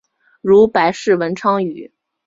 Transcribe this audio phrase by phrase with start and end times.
[0.41, 1.91] 如白氏文昌鱼。